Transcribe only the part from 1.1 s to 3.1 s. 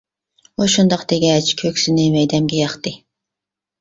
دېگەچ كۆكسىنى مەيدەمگە ياقتى.